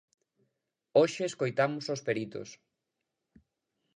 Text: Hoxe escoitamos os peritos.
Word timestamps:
Hoxe 0.99 1.21
escoitamos 1.25 1.85
os 1.93 2.03
peritos. 2.07 2.49